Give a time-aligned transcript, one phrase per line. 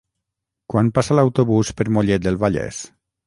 [0.73, 2.81] Quan passa l'autobús per Mollet del Vallès?